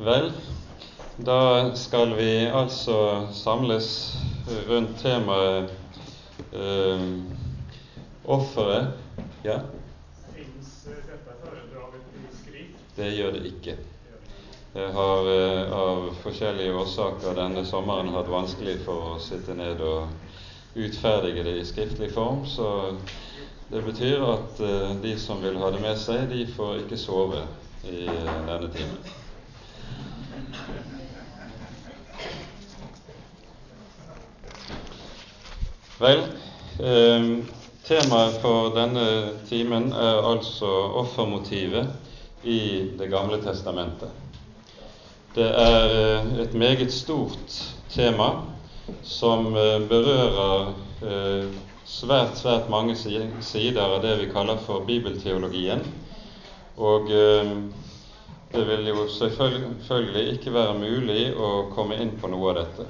[0.00, 0.30] Vel,
[1.16, 4.16] da skal vi altså samles
[4.68, 5.68] rundt temaet
[6.56, 7.02] eh,
[8.24, 8.94] offeret.
[9.44, 9.58] Ja,
[10.32, 12.80] Fins dette foredraget i skrift?
[12.96, 13.76] det gjør det ikke.
[14.78, 20.80] Jeg har eh, av forskjellige årsaker denne sommeren hatt vanskelig for å sitte ned og
[20.80, 22.96] utferdige det i skriftlig form, så
[23.68, 27.44] det betyr at eh, de som vil ha det med seg, de får ikke sove
[27.84, 29.19] i eh, denne timen.
[36.00, 36.22] Vel,
[36.80, 37.24] eh,
[37.84, 39.02] temaet for denne
[39.48, 41.90] timen er altså offermotivet
[42.48, 42.60] i
[42.96, 44.08] Det gamle testamentet.
[45.34, 47.58] Det er eh, et meget stort
[47.92, 48.30] tema
[49.04, 50.72] som eh, berører
[51.04, 51.52] eh,
[51.84, 55.84] svært, svært mange sider av det vi kaller for bibelteologien.
[56.80, 57.52] Og eh,
[58.56, 62.88] det vil jo selvfølgelig ikke være mulig å komme inn på noe av dette.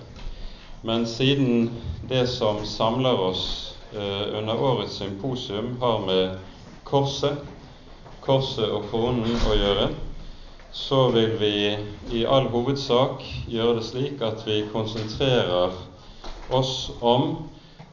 [0.83, 1.71] Men siden
[2.09, 6.39] det som samler oss eh, under årets symposium, har med
[6.85, 7.37] korset,
[8.21, 9.91] korset og kronen å gjøre,
[10.73, 11.55] så vil vi
[12.17, 15.77] i all hovedsak gjøre det slik at vi konsentrerer
[16.49, 17.29] oss om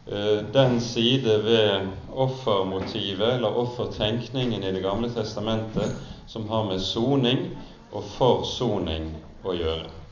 [0.08, 7.50] eh, den side ved offermotivet eller offertenkningen i Det gamle testamentet som har med soning
[7.92, 9.12] og forsoning
[9.44, 10.07] å gjøre.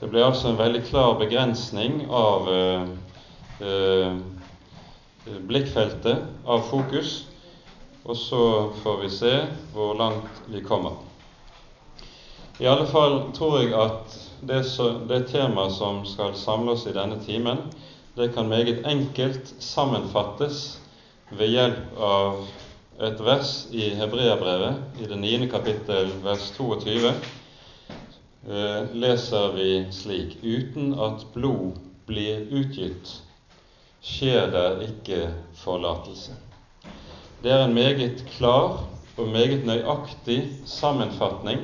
[0.00, 2.88] Det ble altså en veldig klar begrensning av eh,
[3.62, 4.16] eh,
[5.46, 7.12] blikkfeltet, av fokus,
[8.04, 8.44] og så
[8.82, 9.34] får vi se
[9.72, 10.98] hvor langt vi kommer.
[12.58, 14.60] I alle fall tror jeg at det,
[15.08, 17.62] det temaet som skal samle oss i denne timen,
[18.14, 20.60] det kan meget enkelt sammenfattes
[21.30, 22.44] ved hjelp av
[23.02, 27.32] et vers i Hebreabrevet, i det niende kapittel, vers 22, eh,
[28.46, 33.22] leser vi slik Uten at blod blir utgitt,
[34.04, 35.20] skjer det ikke
[35.56, 36.36] forlatelse.
[37.42, 38.84] Det er en meget klar
[39.16, 40.38] og meget nøyaktig
[40.68, 41.60] sammenfatning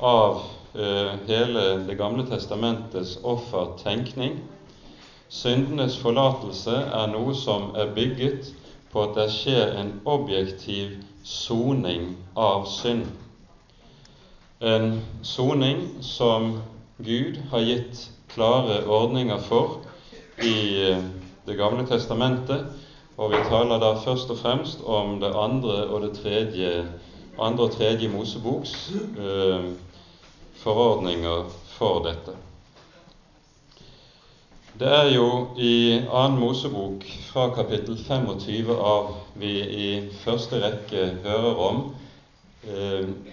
[0.00, 0.42] av
[0.74, 4.40] eh, hele Det gamle testamentets offertenkning.
[5.28, 8.52] Syndenes forlatelse er noe som er bygget
[8.92, 13.06] på at det skjer en objektiv soning av synd.
[14.62, 16.62] En soning som
[16.96, 19.80] Gud har gitt klare ordninger for
[20.38, 20.52] i
[20.86, 21.00] eh,
[21.46, 22.68] Det gamle testamentet,
[23.18, 26.84] og vi taler da først og fremst om det andre og det tredje,
[27.38, 29.66] andre og tredje Moseboks eh,
[30.62, 32.36] forordninger for dette.
[34.78, 35.26] Det er jo
[35.58, 37.02] i annen Mosebok
[37.32, 39.90] fra kapittel 25 av vi i
[40.22, 41.82] første rekke hører om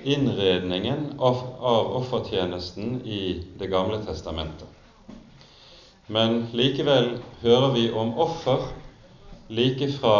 [0.03, 4.67] innredningen av, av offertjenesten i Det gamle testamentet.
[6.07, 8.63] Men likevel hører vi om offer
[9.49, 10.15] like fra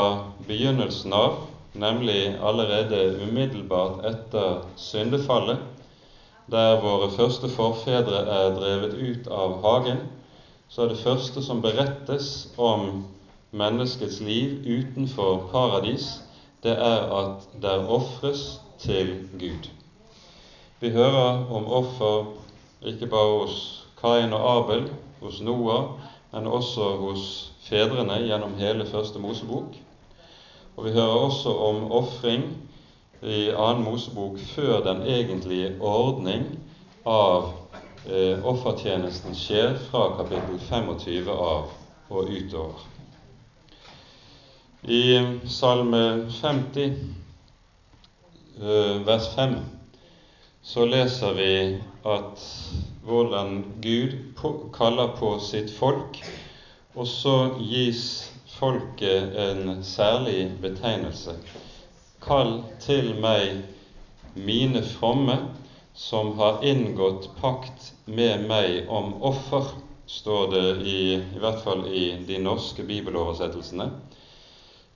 [0.45, 1.39] begynnelsen av,
[1.73, 5.57] nemlig allerede umiddelbart etter syndefallet,
[6.49, 10.05] der våre første forfedre er drevet ut av hagen,
[10.69, 13.03] så er det første som berettes om
[13.49, 16.19] menneskets liv utenfor paradis,
[16.61, 19.69] det er at der ofres til Gud.
[20.79, 22.25] Vi hører om offer
[22.81, 24.89] ikke bare hos Kain og Abel,
[25.21, 25.89] hos Noah,
[26.31, 29.75] men også hos fedrene gjennom hele Første Mosebok.
[30.77, 32.43] Og vi hører også om ofring
[33.21, 36.45] i annen Mosebok før den egentlige ordning
[37.05, 37.49] av
[38.07, 41.67] eh, offertjenesten skjer fra kapittel 25 av
[42.09, 42.85] og utover.
[44.87, 45.03] I
[45.51, 46.93] Salme 50, eh,
[48.59, 49.55] vers 5,
[50.61, 51.51] så leser vi
[52.03, 52.41] at
[53.07, 54.17] hvordan Gud
[54.75, 56.19] kaller på sitt folk,
[56.95, 58.03] og så gis
[58.57, 61.37] folket en særlig betegnelse.
[62.19, 63.61] Kall til meg
[64.35, 65.37] mine fromme,
[65.95, 69.71] som har inngått pakt med meg om offer,
[70.09, 73.91] står det i, i hvert fall i de norske bibeloversettelsene.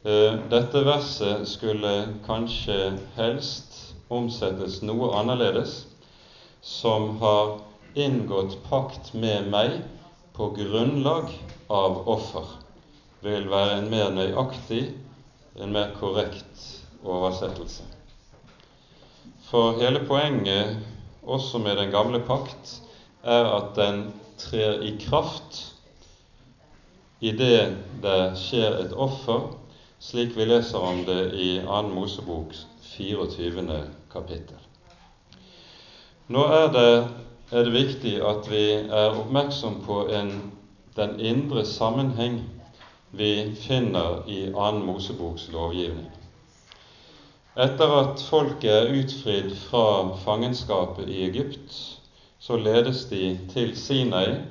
[0.05, 1.91] Eh, Dette verset skulle
[2.25, 5.85] kanskje helst omsettes noe annerledes,
[6.59, 7.53] som har
[7.95, 9.77] inngått pakt med meg
[10.35, 11.31] på grunnlag
[11.71, 12.51] av offer,
[13.23, 14.81] vil være en mer nøyaktig,
[15.55, 16.67] en mer korrekt
[17.07, 17.87] oversettelse.
[19.47, 20.83] For hele poenget
[21.23, 22.75] også med den gamle pakt
[23.23, 24.09] er at den
[24.49, 25.63] trer i kraft
[27.23, 29.53] idet det skjer et offer,
[30.03, 31.81] slik vi leser om det i 2.
[31.95, 33.77] Moseboks 24.
[34.11, 34.57] kapittel.
[36.27, 36.89] Nå er det
[37.53, 40.33] er det viktig at vi er oppmerksom på en,
[40.97, 42.41] den indre sammenheng
[43.15, 44.71] vi finner i 2.
[44.87, 46.11] Moseboks lovgivning.
[47.55, 49.85] Etter at folket er utfridd fra
[50.25, 51.79] fangenskapet i Egypt,
[52.39, 54.41] så ledes de til Sinai,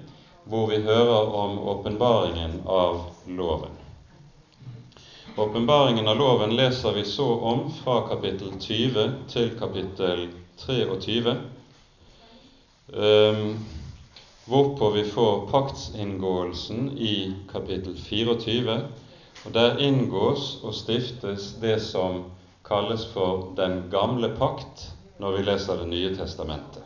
[0.45, 3.82] hvor vi hører om åpenbaringen av loven.
[5.37, 10.27] Åpenbaringen av loven leser vi så om fra kapittel 20 til kapittel
[10.61, 11.33] 23,
[12.93, 13.55] um,
[14.45, 17.15] hvorpå vi får paktsinngåelsen i
[17.53, 18.77] kapittel 24.
[19.47, 22.27] Og Der inngås og stiftes det som
[22.69, 26.85] kalles for den gamle pakt når vi leser Det nye testamentet.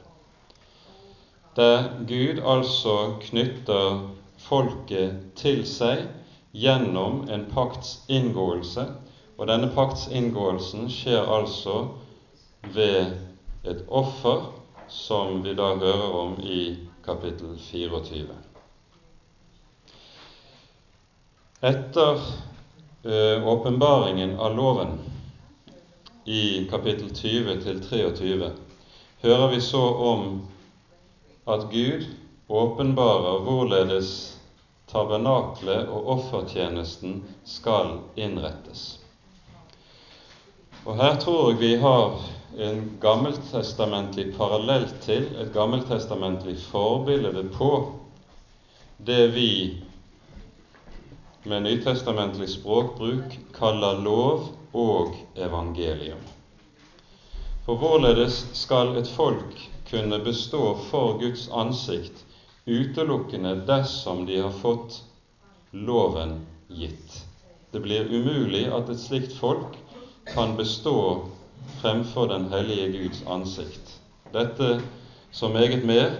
[1.56, 4.06] Der Gud altså knytter
[4.38, 6.06] folket til seg
[6.52, 8.86] gjennom en paktsinngåelse,
[9.36, 11.78] og denne paktsinngåelsen skjer altså
[12.74, 13.16] ved
[13.66, 14.50] et offer
[14.88, 18.36] som vi da hører om i kapittel 24.
[21.66, 22.20] Etter
[23.02, 24.98] eh, åpenbaringen av loven
[26.24, 28.50] i kapittel 20 til 23
[29.22, 29.82] hører vi så
[30.12, 30.24] om
[31.46, 32.06] at Gud
[32.48, 34.35] åpenbarer hvorledes
[34.90, 38.98] tabernaklet og offertjenesten skal innrettes.
[40.86, 42.20] Og Her tror jeg vi har
[42.66, 47.72] en gammeltestamentlig parallell til, et gammeltestamentlig forbilde på,
[48.98, 49.50] det vi
[51.46, 56.22] med nytestamentlig språkbruk kaller lov og evangelium.
[57.66, 59.58] For hvorledes skal et folk
[59.90, 62.25] kunne bestå for Guds ansikt
[62.66, 65.02] utelukkende dersom de har fått
[65.70, 67.24] loven gitt?
[67.70, 69.78] Det blir umulig at et slikt folk
[70.32, 71.26] kan bestå
[71.80, 74.00] fremfor den hellige Guds ansikt.
[74.32, 74.80] Dette
[75.30, 76.18] så meget mer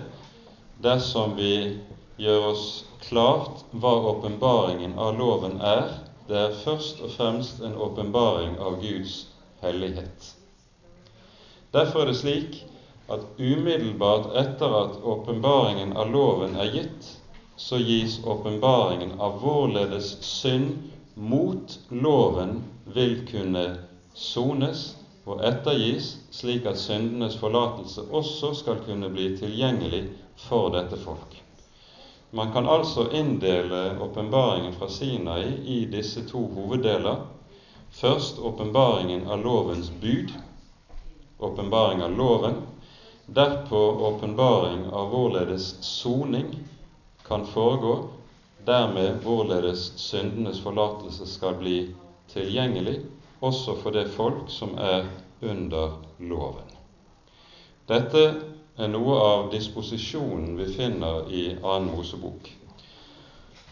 [0.83, 1.79] dersom vi
[2.17, 2.67] gjør oss
[3.09, 5.91] klart hva åpenbaringen av loven er.
[6.27, 9.27] Det er først og fremst en åpenbaring av Guds
[9.63, 10.33] hellighet.
[11.75, 12.63] Derfor er det slik
[13.09, 17.09] at umiddelbart etter at åpenbaringen av loven er gitt,
[17.57, 23.65] så gis åpenbaringen av hvorledes synd mot loven vil kunne
[24.15, 30.05] sones og ettergis, slik at syndenes forlatelse også skal kunne bli tilgjengelig
[30.49, 31.41] for dette folk.
[32.31, 37.23] Man kan altså inndele åpenbaringen fra Sinai i disse to hoveddeler.
[37.91, 40.35] Først åpenbaringen av lovens bud,
[41.39, 42.59] åpenbaring av loven.
[43.27, 43.77] Derpå
[44.07, 46.53] åpenbaring av hvorledes soning
[47.27, 47.95] kan foregå,
[48.67, 51.79] dermed hvorledes syndenes forlatelse skal bli
[52.31, 53.01] tilgjengelig,
[53.43, 55.09] også for det folk som er
[55.43, 56.71] under loven.
[57.91, 58.23] Dette
[58.79, 62.47] er noe av disposisjonen vi finner i annen Mosebok.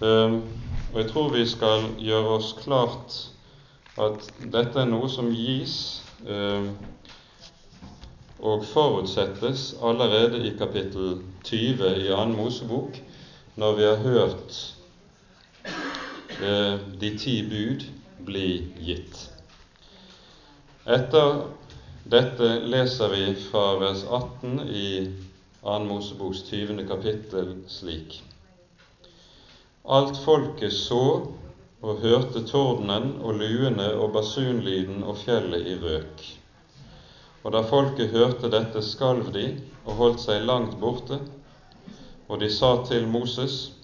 [0.03, 0.41] Ehm,
[0.91, 3.21] og jeg tror vi skal gjøre oss klart
[4.03, 6.73] at dette er noe som gis ehm,
[8.45, 12.99] og forutsettes allerede i kapittel 20 i annen Mosebok,
[13.57, 14.59] når vi har hørt
[16.43, 17.87] eh, de ti bud
[18.27, 18.49] bli
[18.85, 19.31] gitt.
[20.85, 21.47] Etter
[22.05, 24.89] dette leser vi fra vers 18 i
[25.65, 26.85] annen Moseboks 20.
[26.89, 28.21] kapittel slik.
[29.89, 31.05] Alt folket så
[31.85, 36.25] og hørte tordenen og luene og basunlyden og fjellet i røk.
[37.45, 39.47] Og da folket hørte dette, skalv de
[39.85, 41.21] og holdt seg langt borte.
[42.29, 43.75] Og de sa til Moses,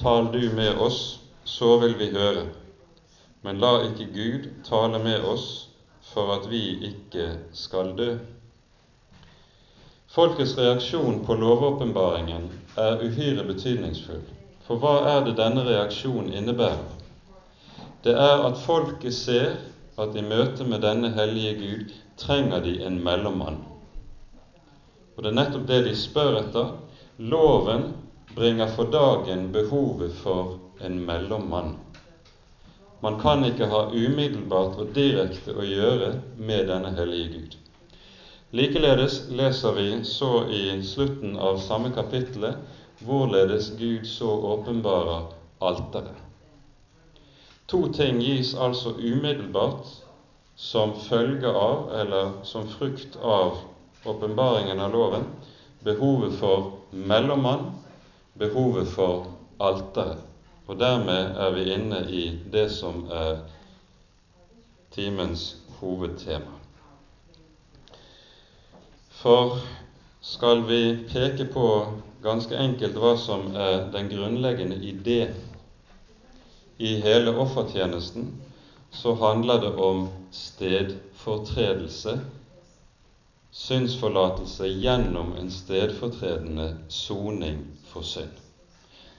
[0.00, 2.46] Tal du med oss, så vil vi høre.
[3.44, 5.68] Men la ikke Gud tale med oss,
[6.12, 8.14] for at vi ikke skal dø.
[10.10, 12.48] Folkets reaksjon på lovåpenbaringen
[12.80, 14.24] er uhyre betydningsfull.
[14.66, 16.84] For hva er det denne reaksjonen innebærer?
[18.04, 19.56] Det er at folket ser
[20.00, 23.60] at i møte med denne hellige Gud trenger de en mellommann.
[25.16, 26.74] Og det er nettopp det de spør etter.
[27.18, 27.90] Loven
[28.36, 31.74] bringer for dagen behovet for en mellommann.
[33.00, 37.56] Man kan ikke ha umiddelbart og direkte å gjøre med denne hellige Gud.
[38.52, 42.60] Likeledes leser vi så i slutten av samme kapittelet
[43.06, 45.30] hvorledes Gud så åpenbarer
[45.64, 46.16] alteret.
[47.70, 49.99] To ting gis altså umiddelbart
[50.60, 53.56] som følge av, eller som frukt av,
[54.04, 55.24] åpenbaringen av loven.
[55.80, 57.70] Behovet for mellommann,
[58.36, 60.20] behovet for alteret.
[60.68, 63.40] Og dermed er vi inne i det som er
[64.92, 66.52] timens hovedtema.
[69.22, 69.56] For
[70.20, 71.66] skal vi peke på
[72.22, 75.22] ganske enkelt hva som er den grunnleggende idé
[76.76, 78.28] i hele offertjenesten,
[78.90, 82.20] så handler det om stedfortredelse,
[83.50, 88.34] synsforlatelse gjennom en stedfortredende soning for synd.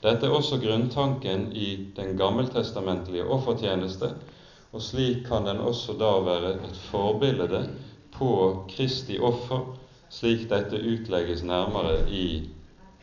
[0.01, 4.13] Dette er også grunntanken i den gammeltestamentlige offertjeneste,
[4.71, 7.65] og slik kan den også da være et forbilde
[8.15, 8.31] på
[8.71, 9.67] Kristi offer,
[10.09, 12.49] slik dette utlegges nærmere i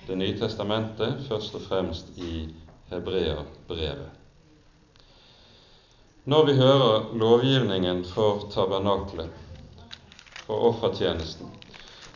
[0.09, 2.49] Det nye testamentet, først og fremst i
[2.89, 4.18] Hebreabrevet.
[6.29, 9.31] Når vi hører lovgivningen for tabernaklet,
[10.45, 11.47] for offertjenesten,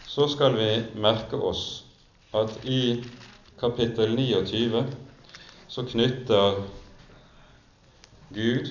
[0.04, 0.66] så skal vi
[1.00, 1.62] merke oss
[2.36, 2.98] at i
[3.60, 4.82] kapittel 29
[5.72, 6.58] så knytter
[8.36, 8.68] Gud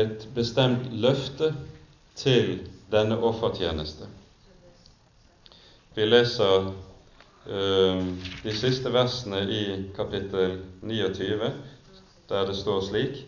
[0.00, 1.50] et bestemt løfte
[2.16, 2.54] til
[2.94, 4.08] denne offertjeneste.
[5.92, 8.00] Vi leser uh,
[8.46, 9.62] de siste versene i
[9.92, 11.52] kapittel 29,
[12.32, 13.22] der det står slik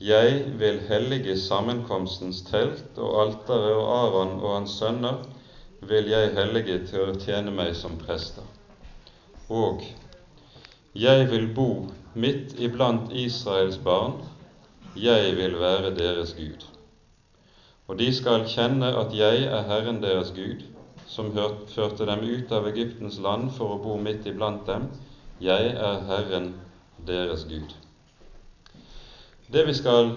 [0.00, 5.18] Jeg vil hellige sammenkomstens telt og alteret, og Aron og hans sønner
[5.90, 8.46] vil jeg hellige til å tjene meg som prester.
[9.52, 9.84] Og
[10.96, 11.68] jeg vil bo
[12.14, 14.16] midt iblant Israels barn,
[14.96, 16.64] jeg vil være deres Gud.
[17.86, 20.64] Og de skal kjenne at jeg er Herren deres Gud,
[21.10, 24.88] som førte dem ut av Egyptens land for å bo midt iblant dem.
[25.44, 26.54] Jeg er Herren
[27.04, 27.79] deres Gud.
[29.50, 30.12] Det vi skal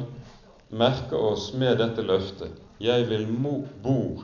[0.69, 3.23] merke oss med dette løftet, jeg vil
[3.81, 4.21] bo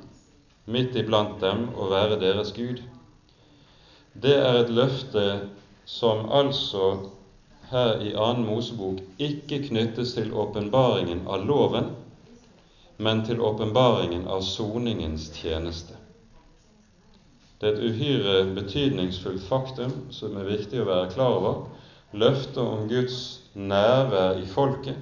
[0.70, 2.84] midt iblant dem og være deres Gud,
[4.14, 5.24] det er et løfte
[5.90, 6.92] som altså
[7.72, 8.28] her i 2.
[8.46, 11.90] Mosebok ikke knyttes til åpenbaringen av loven,
[12.98, 15.98] men til åpenbaringen av soningens tjeneste.
[17.60, 21.64] Det er et uhyre betydningsfullt faktum som er viktig å være klar over.
[22.14, 24.98] Løftet om Guds nærvær i folket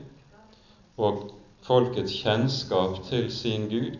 [0.97, 1.27] og
[1.61, 3.97] folkets kjennskap til sin Gud,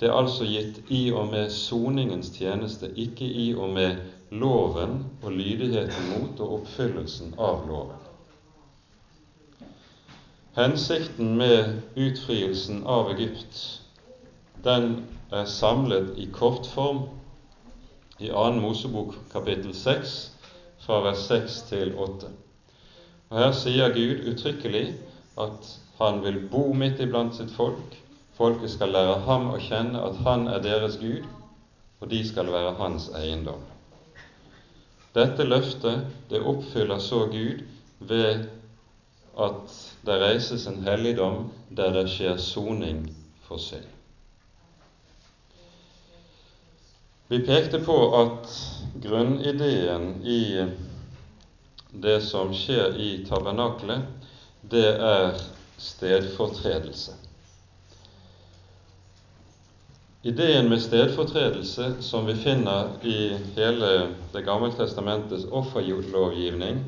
[0.00, 3.96] det er altså gitt i og med soningens tjeneste, ikke i og med
[4.30, 8.00] loven og lydigheten mot og oppfyllelsen av loven.
[10.58, 13.60] Hensikten med utfrielsen av Egypt,
[14.64, 17.04] den er samlet i kort form
[18.18, 18.50] i 2.
[18.62, 20.14] Mosebok kapittel 6,
[20.86, 22.30] fra vers 6 til 8.
[23.30, 24.86] Og Her sier Gud uttrykkelig
[25.40, 27.96] at han vil bo midt iblant sitt folk.
[28.34, 31.22] Folket skal lære ham å kjenne at han er deres Gud,
[32.00, 33.62] og de skal være hans eiendom.
[35.14, 37.62] Dette løftet det oppfyller så Gud
[38.02, 38.48] ved
[39.38, 39.76] at
[40.06, 43.06] det reises en helligdom der det skjer soning
[43.46, 43.86] for synd.
[47.30, 48.50] Vi pekte på at
[49.02, 50.40] grunnideen i
[52.02, 54.02] det som skjer i tabernaklet,
[54.60, 55.38] det er
[55.78, 57.14] stedfortredelse.
[60.24, 63.90] Ideen med stedfortredelse, som vi finner i hele
[64.32, 66.80] Det gamle testamentets offerlovgivning,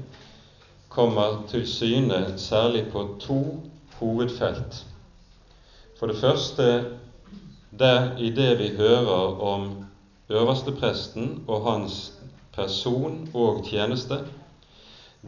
[0.89, 3.41] kommer til syne særlig på to
[3.99, 4.85] hovedfelt.
[5.99, 6.85] For det første
[7.79, 9.85] der i det vi hører om
[10.29, 12.13] øverstepresten og hans
[12.53, 14.19] person og tjeneste.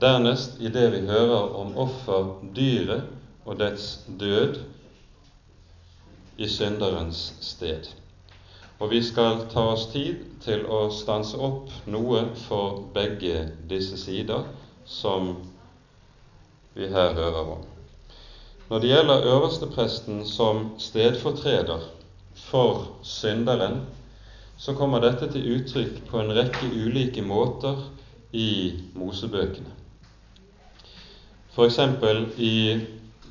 [0.01, 3.09] Dernest i det vi hører om offerdyret
[3.45, 3.87] og dets
[4.21, 4.61] død
[6.39, 7.89] i synderens sted.
[8.79, 14.47] Og vi skal ta oss tid til å stanse opp noe for begge disse sider
[14.87, 15.33] som
[16.79, 17.67] vi her hører om.
[18.69, 21.89] Når det gjelder øverstepresten som stedfortreder
[22.45, 23.81] for synderen,
[24.59, 27.83] så kommer dette til uttrykk på en rekke ulike måter
[28.37, 29.88] i Mosebøkene.
[31.51, 31.79] F.eks.
[32.39, 32.81] i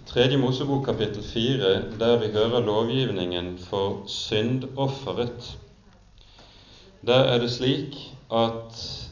[0.07, 5.57] Tredje Mosebok kapittel 4, der vi hører lovgivningen for syndofferet.
[7.05, 9.09] Der er det slik at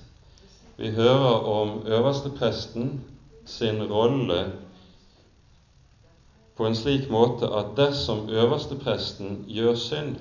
[0.77, 3.01] vi hører om øverstepresten
[3.45, 4.51] sin rolle
[6.57, 10.15] på en slik måte at dersom øverstepresten gjør synd,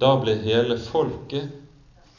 [0.00, 1.50] da blir hele folket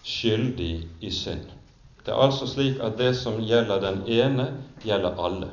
[0.04, 1.61] skyldig i synd.
[2.06, 4.48] Det er altså slik at det som gjelder den ene,
[4.84, 5.50] gjelder alle.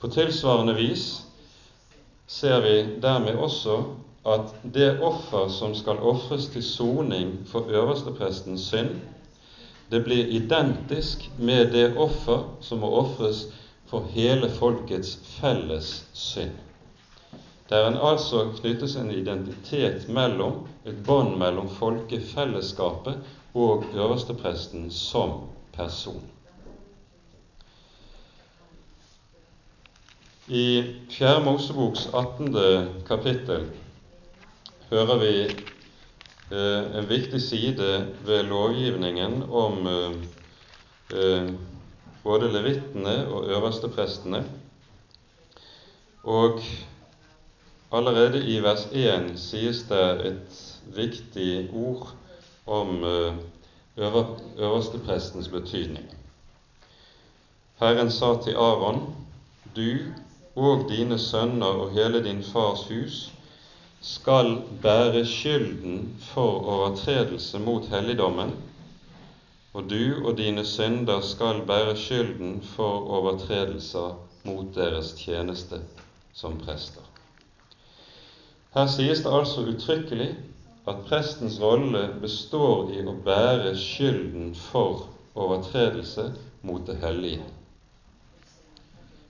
[0.00, 1.04] På tilsvarende vis
[2.26, 3.76] ser vi dermed også
[4.26, 8.96] at det offer som skal ofres til soning for øversteprestens synd,
[9.90, 13.44] det blir identisk med det offer som må ofres
[13.86, 16.54] for hele folkets felles synd.
[17.68, 23.20] Der en altså knyttes en identitet mellom, et bånd mellom folkefellesskapet
[23.54, 25.40] og øverstepresten som
[25.72, 26.22] person.
[30.48, 31.44] I 4.
[31.44, 32.56] Moseboks 18.
[33.06, 33.70] kapittel
[34.90, 35.34] hører vi
[36.50, 40.16] eh, en viktig side ved lovgivningen om eh,
[41.14, 41.52] eh,
[42.24, 44.44] både levittene og øversteprestene.
[46.22, 46.60] Og
[47.92, 50.60] allerede i vers 1 sies det et
[50.96, 52.16] viktig ord
[52.66, 53.34] om eh,
[53.96, 54.24] øver,
[54.58, 56.06] øversteprestens betydning.
[57.80, 59.14] Herren sa til Aron,
[59.76, 59.98] du
[60.56, 63.32] og dine sønner og hele din fars hus
[64.00, 68.52] skal bære skylden for overtredelse mot helligdommen,
[69.72, 75.80] og du og dine synder skal bære skylden for overtredelser mot deres tjeneste
[76.34, 77.02] som prester.
[78.74, 80.34] Her sies det altså uttrykkelig
[80.86, 85.06] at prestens rolle består i å bære skylden for
[85.38, 86.32] overtredelse
[86.66, 87.44] mot det hellige.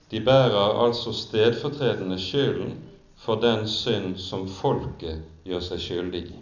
[0.09, 2.73] De bærer altså stedfortredende skylden
[3.17, 6.41] for den synd som folket gjør seg skyldig i.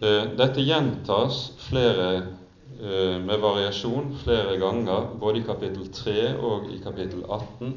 [0.00, 6.80] Eh, dette gjentas flere eh, med variasjon flere ganger, både i kapittel 3 og i
[6.82, 7.72] kapittel 18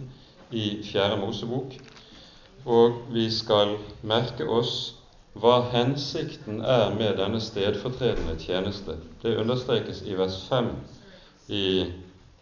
[0.52, 1.76] i Fjerde Mosebok.
[2.68, 4.97] Og vi skal merke oss
[5.42, 8.98] hva hensikten er med denne stedfortredende tjeneste.
[9.22, 10.70] Det understrekes i vers 5
[11.48, 11.66] i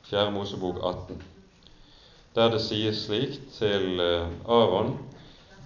[0.10, 0.30] 4.
[0.32, 1.24] Mosebok 18
[2.36, 4.98] der det sies slik til eh, Aron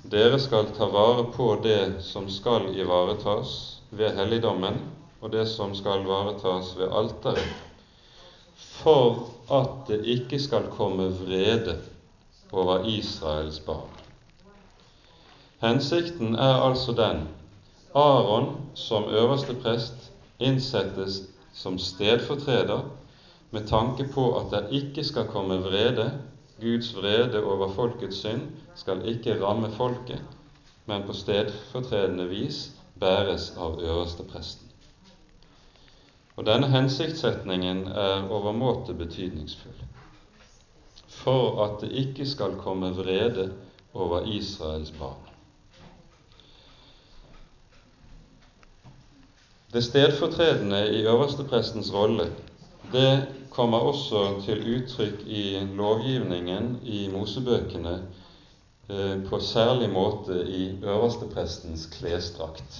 [0.09, 4.77] dere skal ta vare på det som skal ivaretas ved helligdommen,
[5.19, 7.49] og det som skal ivaretas ved alteret,
[8.55, 11.79] for at det ikke skal komme vrede
[12.51, 13.89] over Israels barn.
[15.59, 17.25] Hensikten er altså den
[17.95, 21.23] Aron som øverste prest innsettes
[21.53, 22.85] som stedfortreder
[23.51, 26.11] med tanke på at det ikke skal komme vrede
[26.61, 30.21] Guds vrede over folkets synd skal ikke ramme folket,
[30.85, 34.67] men på stedfortredende vis bæres av øverste presten.
[36.35, 39.87] Og Denne hensiktssetningen er overmåte betydningsfull
[41.19, 43.51] for at det ikke skal komme vrede
[43.93, 45.28] over Israels barn.
[49.73, 52.23] Det stedfortredende i øversteprestens rolle
[52.91, 57.93] det kommer også til uttrykk i lovgivningen i Mosebøkene
[58.89, 62.79] eh, på særlig måte i øversteprestens klesdrakt.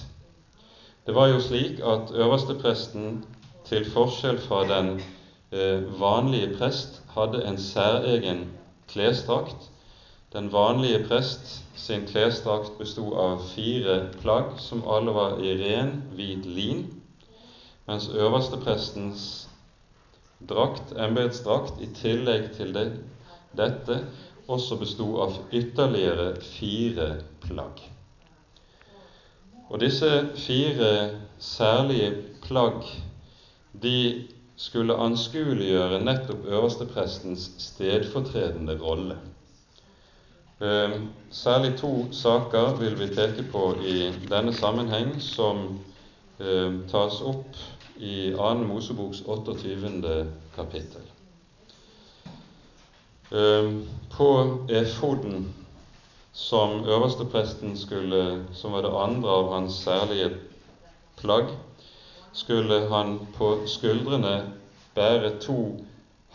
[1.06, 3.24] Det var jo slik at øverstepresten,
[3.64, 5.00] til forskjell fra den
[5.52, 8.48] eh, vanlige prest, hadde en særegen
[8.88, 9.69] klesdrakt.
[10.32, 16.44] Den vanlige prest sin klesdrakt bestod av fire plagg som alle var i ren, hvit
[16.46, 16.84] lin,
[17.88, 19.24] mens øversteprestens
[20.48, 22.84] drakt, embetsdrakt, i tillegg til det,
[23.58, 23.96] dette
[24.46, 27.08] også bestod av ytterligere fire
[27.42, 27.82] plagg.
[29.70, 30.12] Og disse
[30.46, 30.92] fire
[31.38, 32.14] særlige
[32.46, 32.86] plagg
[33.82, 33.96] de
[34.60, 39.18] skulle anskueliggjøre nettopp øversteprestens stedfortredende rolle.
[40.60, 45.62] Ehm, særlig to saker vil vi peke på i denne sammenheng som
[46.40, 47.56] ehm, tas opp
[47.96, 48.54] i 2.
[48.68, 50.26] Moseboks 28.
[50.56, 51.06] kapittel.
[53.32, 54.28] Ehm, på
[54.68, 55.48] efoden
[56.32, 60.30] som øverstepresten skulle, som var det andre av hans særlige
[61.16, 61.56] plagg,
[62.32, 64.52] skulle han på skuldrene
[64.94, 65.58] bære to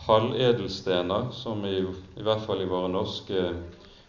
[0.08, 1.78] halvedelstener, som i,
[2.16, 3.52] i hvert fall i våre norske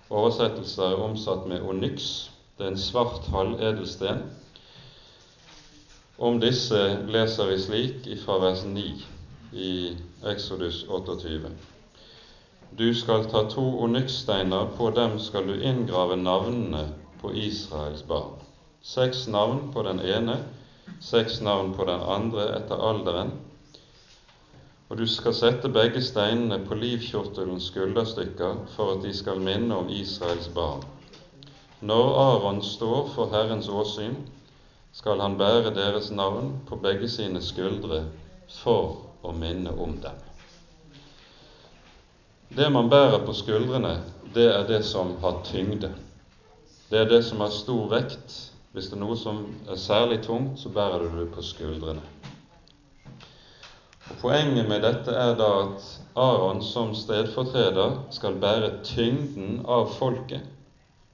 [0.10, 2.30] oversettelser er omsatt med onyx.
[2.58, 4.26] Det er en svart halvedelsten
[6.18, 6.78] om disse
[7.14, 8.84] leser vi slik fra vers 9
[9.54, 9.74] i
[10.26, 11.52] Exodus 28.
[12.78, 16.88] Du skal ta to onykssteiner, på dem skal du inngrave navnene
[17.22, 18.34] på Israels barn.
[18.82, 20.40] Seks navn på den ene,
[21.00, 23.36] seks navn på den andre etter alderen.
[24.88, 29.90] Og du skal sette begge steinene på livkjortelens skulderstykker for at de skal minne om
[29.92, 30.86] Israels barn.
[31.82, 34.16] Når Aron står for Herrens åsyn,
[34.96, 38.06] skal han bære deres navn på begge sine skuldre
[38.62, 40.24] for å minne om dem.
[42.58, 43.98] Det man bærer på skuldrene,
[44.34, 45.92] det er det som har tyngde.
[46.90, 48.38] Det er det som har stor vekt.
[48.72, 52.02] Hvis det er noe som er særlig tungt, så bærer du det på skuldrene.
[54.08, 60.46] Poenget med dette er da at Aron som stedfortreder skal bære tyngden av folket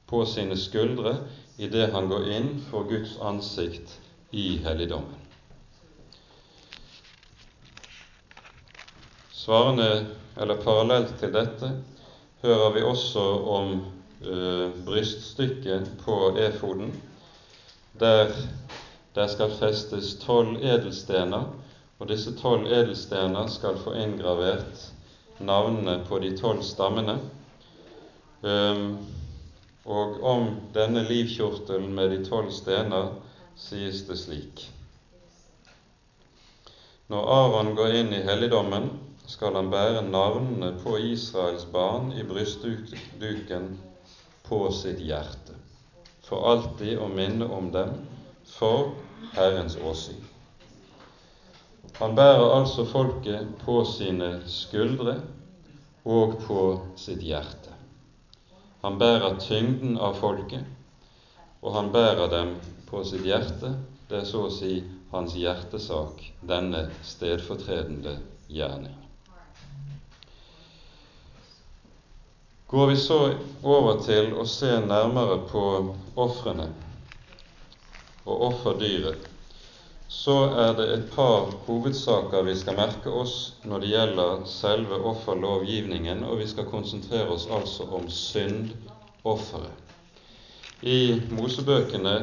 [0.08, 1.16] på sine skuldre
[1.58, 3.96] idet han går inn for Guds ansikt
[4.32, 5.18] i helligdommen.
[9.34, 9.90] Svarende,
[10.40, 11.74] eller parallelt til dette,
[12.46, 13.24] hører vi også
[13.58, 13.74] om
[14.22, 16.94] ø, bryststykket på efoden,
[18.00, 18.32] der
[19.14, 21.44] der skal festes tolv edelstener,
[22.04, 24.90] og disse tolv edelstener skal få inngravert
[25.40, 27.14] navnene på de tolv stammene.
[28.44, 28.98] Um,
[29.88, 33.14] og om denne livkjortelen med de tolv stener
[33.56, 34.66] sies det slik.
[37.08, 38.92] Når Aron går inn i helligdommen,
[39.24, 43.72] skal han bære navnene på Israels barn i brystduken
[44.44, 45.56] på sitt hjerte,
[46.28, 47.96] for alltid å minne om dem
[48.58, 48.92] for
[49.40, 50.33] Herrens åsyn.
[52.00, 55.18] Han bærer altså folket på sine skuldre
[56.06, 56.62] og på
[57.00, 57.76] sitt hjerte.
[58.84, 60.66] Han bærer tyngden av folket,
[61.62, 62.56] og han bærer dem
[62.90, 63.76] på sitt hjerte.
[64.10, 64.82] Det er så å si
[65.14, 68.18] hans hjertesak, denne stedfortredende
[68.52, 68.98] gjerning.
[72.74, 73.20] Går vi så
[73.62, 75.64] over til å se nærmere på
[76.18, 76.72] ofrene
[78.26, 79.28] og offerdyret,
[80.14, 86.22] så er det et par hovedsaker vi skal merke oss når det gjelder selve offerlovgivningen,
[86.24, 89.74] og vi skal konsentrere oss altså om syndofferet.
[90.84, 92.14] I Mosebøkene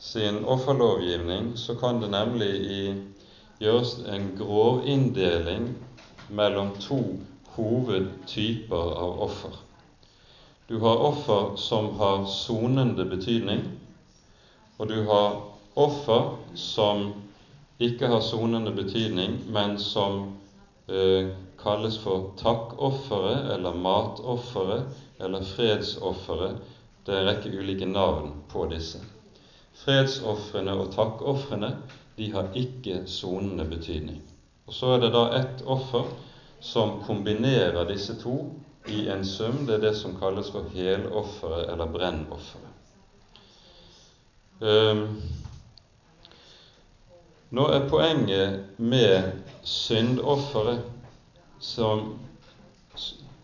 [0.00, 2.82] sin offerlovgivning så kan det nemlig i,
[3.60, 5.74] gjøres en grov inndeling
[6.28, 7.00] mellom to
[7.58, 9.58] hovedtyper av offer.
[10.68, 13.66] Du har offer som har sonende betydning,
[14.78, 17.12] og du har offer som
[17.78, 20.32] ikke har sonende betydning, men som
[20.88, 21.28] eh,
[21.60, 26.56] kalles for takkofferet eller matofferet eller fredsofferet.
[27.04, 29.02] Det er en rekke ulike navn på disse.
[29.76, 31.74] Fredsofrene og takkofrene
[32.16, 34.22] de har ikke sonende betydning.
[34.66, 36.08] Og Så er det da ett offer
[36.60, 38.38] som kombinerer disse to
[38.88, 39.66] i en sum.
[39.66, 42.72] Det er det som kalles for helofferet eller brennofferet.
[44.60, 45.20] Um,
[47.50, 50.82] nå er poenget med syndofferet
[51.62, 52.16] som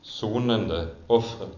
[0.02, 1.48] sonende ofre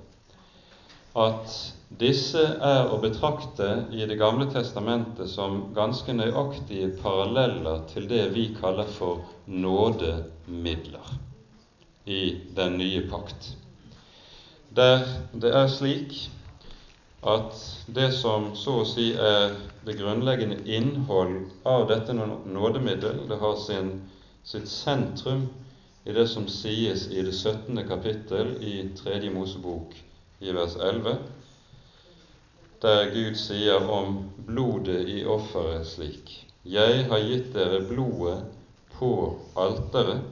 [1.15, 1.55] at
[2.01, 8.49] disse er å betrakte i Det gamle testamentet som ganske nøyaktige paralleller til det vi
[8.59, 11.13] kaller for nådemidler
[12.11, 12.23] i
[12.57, 13.55] den nye pakt.
[14.75, 16.17] Der det er slik
[17.25, 19.55] at det som så å si er
[19.87, 23.95] det grunnleggende innhold av dette nådemiddel, det har sin,
[24.45, 25.47] sitt sentrum
[26.05, 27.81] i det som sies i det 17.
[27.89, 29.97] kapittel i Tredje Mosebok
[30.45, 31.17] i vers 11,
[32.85, 36.35] der Gud sier om blodet i offeret slik:"
[36.65, 38.45] Jeg har gitt dere blodet
[38.99, 39.11] på
[39.57, 40.29] alteret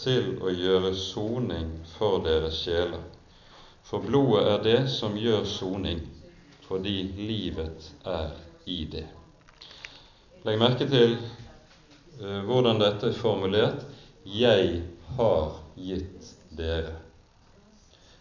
[0.00, 3.02] til å gjøre soning for deres sjeler.
[3.90, 5.98] For blodet er det som gjør soning,
[6.62, 8.36] fordi livet er
[8.70, 9.08] i det.
[10.46, 11.16] Legg merke til
[12.20, 13.82] uh, hvordan dette er formulert
[14.24, 14.82] 'Jeg
[15.16, 16.94] har gitt dere'.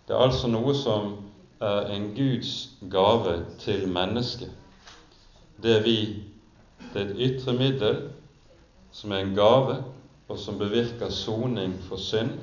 [0.08, 1.12] Det er altså noe som
[1.62, 4.49] er en Guds gave til mennesket.
[5.63, 6.23] Det, vi,
[6.93, 8.01] det er et ytre middel
[8.91, 9.84] som er en gave
[10.27, 12.39] og som bevirker soning for synd.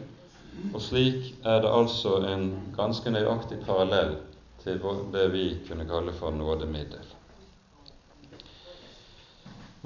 [0.74, 4.16] Og slik er det altså en ganske nøyaktig parallell
[4.62, 4.80] til
[5.12, 7.12] det vi kunne kalle for nådemiddel.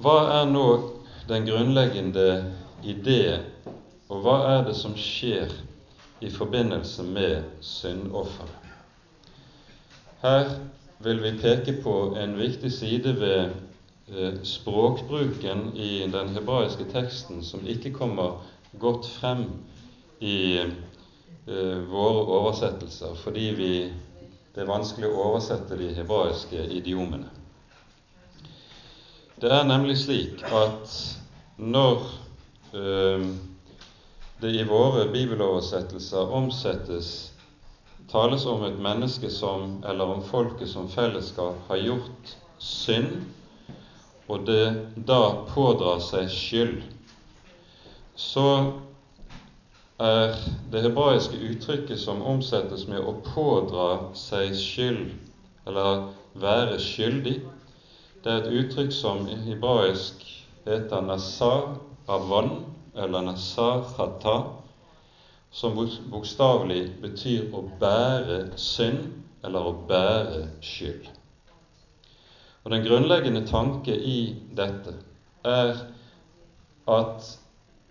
[0.01, 0.67] Hva er nå
[1.29, 2.29] den grunnleggende
[2.83, 3.41] idé,
[4.09, 5.53] og hva er det som skjer
[6.21, 8.57] i forbindelse med syndofferet?
[10.23, 10.55] Her
[11.01, 13.53] vil vi peke på en viktig side ved
[14.11, 18.41] Eh, språkbruken i den hebraiske teksten som ikke kommer
[18.83, 19.45] godt frem
[20.21, 23.73] i eh, våre oversettelser, fordi vi,
[24.55, 27.31] det er vanskelig å oversette de hebraiske idiomene.
[29.41, 30.95] Det er nemlig slik at
[31.57, 32.05] når
[32.77, 33.27] eh,
[34.41, 37.11] det i våre bibeloversettelser omsettes
[38.11, 43.21] tales om et menneske som, eller om folket som fellesskap har gjort synd
[44.31, 44.67] og det
[45.09, 46.83] da pådrar seg skyld,
[48.15, 48.47] så
[50.01, 50.35] er
[50.73, 55.13] det hebraiske uttrykket som omsettes med 'å pådra seg skyld',
[55.67, 57.43] eller 'være skyldig',
[58.25, 60.25] det er et uttrykk som i hebraisk
[60.67, 61.77] heter 'nasar
[62.09, 62.65] avan',
[62.97, 64.45] eller 'nasar hata',
[65.51, 65.77] som
[66.11, 69.13] bokstavelig betyr å bære synd
[69.45, 71.09] eller å bære skyld.
[72.65, 74.95] Og Den grunnleggende tanke i dette
[75.45, 75.77] er
[76.89, 77.39] at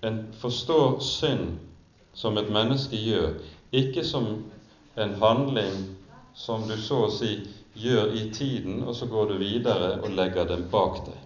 [0.03, 1.57] en forstår synd
[2.19, 3.39] som et menneske gjør,
[3.71, 4.27] ikke som
[4.99, 5.77] en handling
[6.35, 7.31] som du så å si
[7.79, 11.17] gjør i tiden, og så går du videre og legger den bak deg.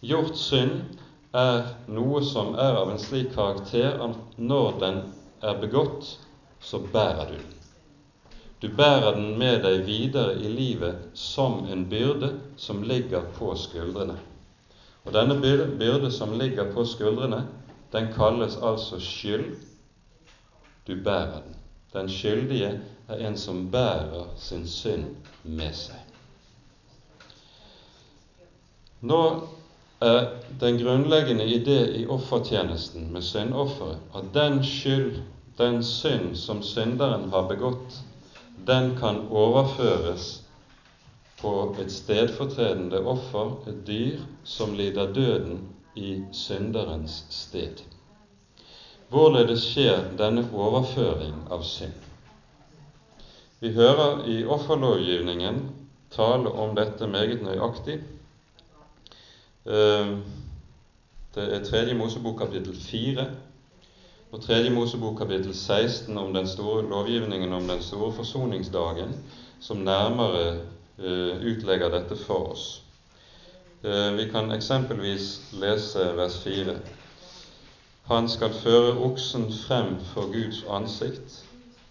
[0.00, 0.96] Gjort synd
[1.36, 5.00] er noe som er av en slik karakter at når den
[5.44, 6.16] er begått,
[6.60, 7.56] så bærer du den.
[8.60, 14.18] Du bærer den med deg videre i livet som en byrde som ligger på skuldrene.
[15.08, 17.46] Og denne byrde som ligger på skuldrene,
[17.92, 19.54] den kalles altså skyld.
[20.86, 21.56] Du bærer den.
[21.92, 25.04] Den skyldige er en som bærer sin synd
[25.44, 25.98] med seg.
[29.00, 29.20] Nå
[30.00, 30.20] er
[30.60, 35.22] den grunnleggende idé i offertjenesten med syndofferet at den skyld,
[35.58, 38.00] den synd som synderen har begått,
[38.66, 40.42] den kan overføres
[41.40, 45.62] på et stedfortredende offer, et dyr som lider døden
[45.96, 47.80] i synderens sted.
[49.10, 51.96] Hvorledes skjer denne overføring av synd?
[53.58, 55.58] Vi hører i offerlovgivningen
[56.14, 57.96] tale om dette meget nøyaktig.
[59.66, 60.12] Eh,
[61.34, 63.26] det er Tredje Mosebok kapittel 4
[64.30, 69.16] og Tredje Mosebok kapittel 16 om den store lovgivningen om den store forsoningsdagen,
[69.60, 70.46] som nærmere
[70.98, 72.70] eh, utlegger dette for oss.
[73.82, 76.78] Eh, vi kan eksempelvis lese vers 4.
[78.10, 81.36] Han skal føre oksen frem for Guds ansikt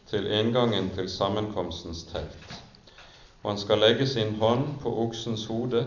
[0.09, 2.49] til inngangen til sammenkomstens telt.
[3.43, 5.85] Og han skal legge sin hånd på oksens hode,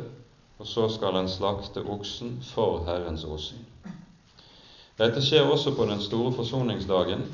[0.56, 3.60] og så skal han slakte oksen for Herrens åsyn.
[4.96, 7.28] Dette skjer også på den store forsoningsdagen.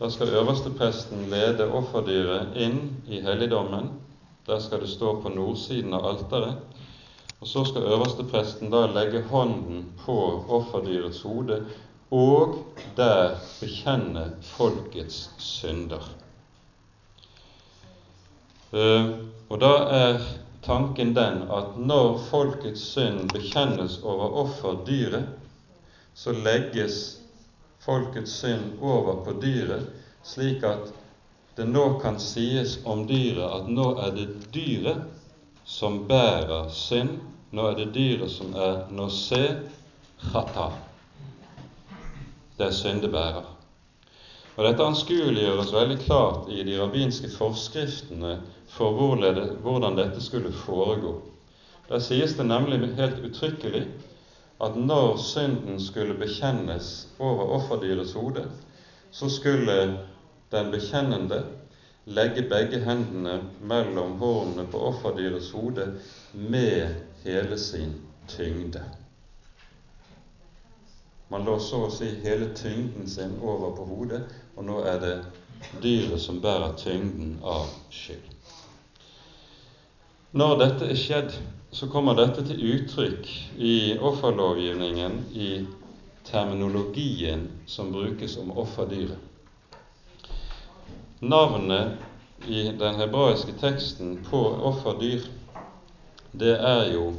[0.00, 3.92] Da skal øverstepresten lede offerdyret inn i helligdommen.
[4.48, 6.56] Der skal det stå på nordsiden av alteret.
[7.40, 11.66] Og så skal øverstepresten da legge hånden på offerdyrets hode
[12.10, 12.58] og
[12.96, 16.04] der bekjenne folkets synder.
[18.74, 19.10] Eh,
[19.48, 20.20] og da er
[20.66, 25.28] tanken den at når folkets synd bekjennes over offerdyret,
[26.14, 27.20] så legges
[27.84, 29.88] folkets synd over på dyret,
[30.24, 30.92] slik at
[31.56, 35.04] det nå kan sies om dyret at nå er det dyret
[35.64, 37.20] som bærer synd.
[37.54, 39.44] Nå er det dyret som er nosé
[40.18, 40.72] chata
[42.58, 43.46] det er syndebærer.
[44.56, 48.36] Og Dette anskueliggjøres veldig klart i de rabbinske forskriftene
[48.70, 51.16] for hvordan dette skulle foregå.
[51.88, 53.82] Der sies det nemlig helt uttrykkelig
[54.62, 58.46] at når synden skulle bekjennes over offerdyrets hode,
[59.10, 59.98] så skulle
[60.52, 61.42] den bekjennende
[62.06, 65.94] legge begge hendene mellom hornene på offerdyrets hode
[66.32, 67.94] med hele sin
[68.28, 68.82] tyngde.
[71.28, 74.22] Man lå så å si hele tyngden sin over på hodet,
[74.56, 75.14] og nå er det
[75.82, 78.30] dyret som bærer tyngden av skyld.
[80.34, 81.32] Når dette er skjedd,
[81.74, 85.48] så kommer dette til uttrykk i offerlovgivningen i
[86.26, 89.18] terminologien som brukes om offerdyret.
[91.24, 95.24] Navnet i den hebraiske teksten på offerdyr,
[96.32, 97.12] det er jo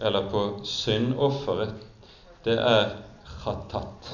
[0.00, 1.74] Eller på syndofferet,
[2.44, 2.94] det er
[3.42, 4.12] khatat.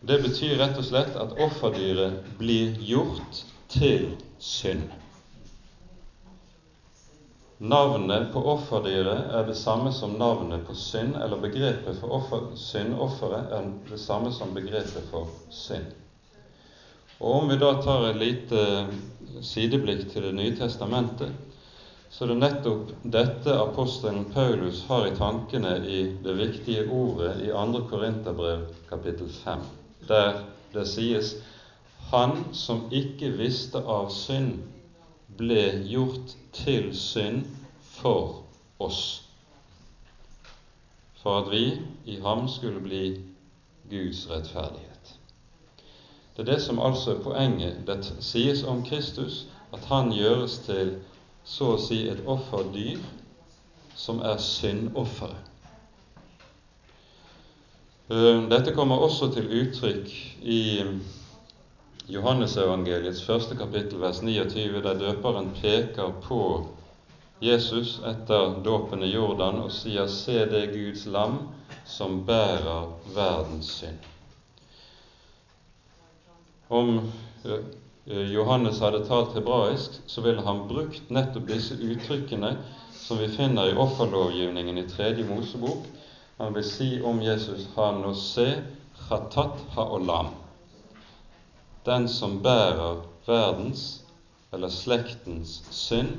[0.00, 4.08] Det betyr rett og slett at offerdyret blir gjort til
[4.42, 4.88] synd.
[7.62, 13.52] Navnet på offerdyret er det samme som navnet på synd, eller begrepet for offer, syndofferet
[13.54, 15.92] er det samme som begrepet for synd.
[17.20, 18.64] Og Om vi da tar et lite
[19.46, 21.30] sideblikk til Det nye testamentet,
[22.12, 27.48] så det er nettopp dette apostelen Paulus har i tankene i det viktige ordet i
[27.48, 27.80] 2.
[27.88, 29.62] Korinterbrev kapittel 5,
[30.08, 30.42] der
[30.74, 31.34] det sies
[32.12, 34.58] Han som ikke visste av synd,
[35.38, 37.46] ble gjort til synd
[37.80, 38.42] for
[38.78, 39.22] oss,
[41.22, 41.64] for at vi
[42.04, 43.06] i ham skulle bli
[43.88, 45.14] Guds rettferdighet.
[46.36, 47.86] Det er det som altså er poenget.
[47.86, 50.98] Det sies om Kristus at han gjøres til
[51.44, 53.00] så å si et offerdyr
[53.98, 55.48] som er syndofferet.
[58.12, 60.62] Eh, dette kommer også til uttrykk i
[62.12, 66.42] Johannesevangeliets første kapittel, vers 29, der døperen peker på
[67.42, 71.38] Jesus etter dåpen i Jordan og sier 'Se det Guds lam
[71.84, 74.10] som bærer verdens synd'.
[76.68, 76.98] Om
[77.44, 77.64] eh,
[78.06, 82.56] Johannes hadde talt hebraisk, så ville han brukt nettopp disse uttrykkene
[82.90, 85.86] som vi finner i offerlovgivningen i Tredje Mosebok.
[86.38, 88.62] Han vil si om Jesus hanose
[89.08, 90.34] chatat haolam,
[91.84, 94.02] den som bærer verdens
[94.52, 96.18] eller slektens synd,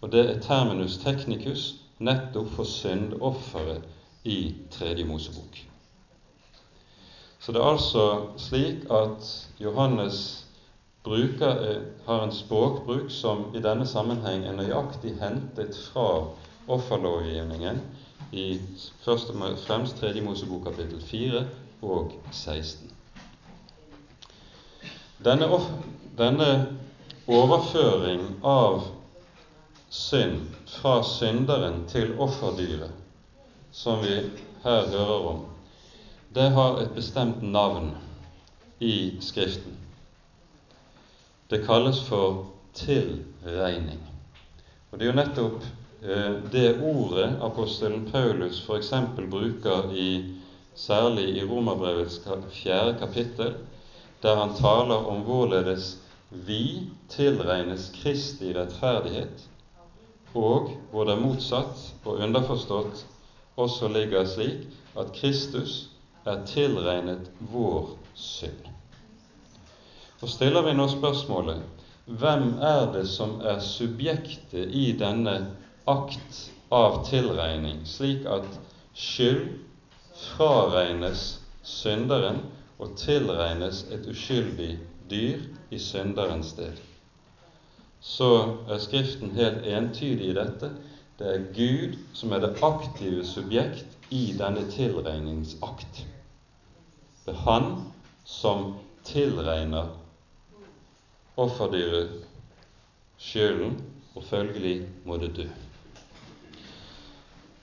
[0.00, 3.84] og det er terminus technicus nettopp for syndofferet
[4.24, 5.66] i Tredje Mosebok.
[7.40, 8.04] Så det er altså
[8.36, 10.39] slik at Johannes
[11.02, 16.26] bruker, eh, har en språkbruk som i denne sammenheng er nøyaktig hentet fra
[16.68, 17.80] offerlovgivningen
[18.32, 18.60] i
[19.04, 21.44] først og fremst Tredje Mosebok kapittel 4
[21.82, 22.92] og 16.
[25.24, 25.48] Denne,
[26.18, 26.50] denne
[27.28, 28.84] overføring av
[29.90, 32.92] synd fra synderen til offerdyret,
[33.72, 34.20] som vi
[34.62, 35.44] her hører om,
[36.34, 37.94] det har et bestemt navn
[38.80, 39.79] i Skriften.
[41.50, 43.98] Det kalles for tilregning.
[44.90, 45.64] Og Det er jo nettopp
[46.02, 48.92] eh, det ordet apostelen Paulus f.eks.
[49.32, 50.10] bruker i,
[50.74, 52.20] særlig i Romerbrevets
[52.54, 53.56] fjerde kapittel,
[54.22, 55.96] der han taler om hvorledes
[56.30, 59.48] vi tilregnes Kristi rettferdighet,
[60.34, 63.06] og hvor det motsatt og underforstått
[63.58, 65.88] også ligger slik at Kristus
[66.22, 68.69] er tilregnet vår synd.
[70.20, 71.62] Og stiller vi nå spørsmålet
[72.20, 75.36] hvem er det som er subjektet i denne
[75.88, 76.40] akt
[76.74, 78.46] av tilregning, slik at
[78.94, 79.46] skyld
[80.20, 82.42] fraregnes synderen
[82.80, 84.74] og tilregnes et uskyldig
[85.10, 86.76] dyr i synderens sted,
[88.00, 88.30] så
[88.68, 90.70] er Skriften helt entydig i dette.
[91.18, 96.04] Det er Gud som er det aktive subjekt i denne tilregningsakt.
[97.26, 97.74] Det er han
[98.24, 98.72] som
[99.04, 99.90] tilregner
[101.40, 102.20] offerdyret
[103.20, 103.78] sjelen,
[104.14, 104.76] og følgelig
[105.06, 105.48] må det dø.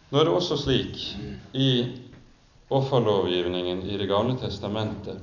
[0.09, 1.01] Nå er det også slik
[1.53, 1.69] i
[2.69, 5.19] offerlovgivningen i Det gamle testamentet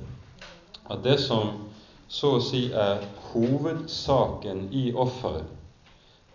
[0.89, 1.71] at det som
[2.07, 5.49] så å si er hovedsaken i offeret,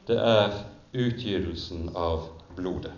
[0.09, 0.57] det er
[0.91, 2.93] utgytelsen av blodet.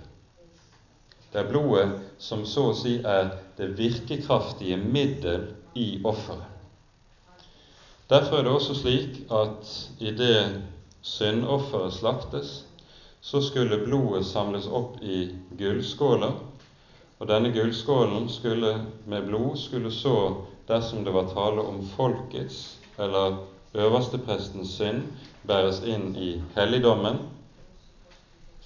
[1.32, 6.51] Det er blodet som så å si er det virkekraftige middel i offeret.
[8.12, 9.68] Derfor er det også slik at
[10.04, 10.62] i det
[11.00, 12.50] syndofferet slaktes,
[13.24, 16.34] så skulle blodet samles opp i gullskåler,
[17.18, 18.74] og denne gullskålen skulle,
[19.08, 20.12] med blod skulle så,
[20.68, 22.58] dersom det var tale om folkets
[23.00, 23.38] eller
[23.80, 25.06] øversteprestens synd,
[25.48, 27.22] bæres inn i helligdommen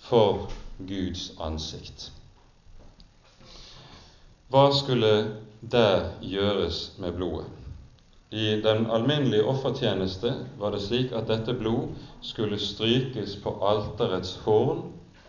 [0.09, 0.48] for
[0.88, 2.09] Guds ansikt.
[4.50, 5.12] Hva skulle
[5.61, 7.56] der gjøres med blodet?
[8.37, 14.83] I den alminnelige offertjeneste var det slik at dette blod skulle strykes på alterets horn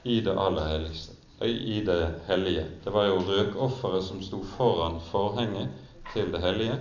[0.04, 1.16] i det aller helligste,
[1.48, 2.66] i det hellige.
[2.84, 5.72] Det var jo røkofferet som sto foran forhenget
[6.12, 6.76] til det hellige.